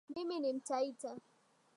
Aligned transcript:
Mimi 0.09 0.39
ni 0.39 0.53
mtaita 0.53 1.17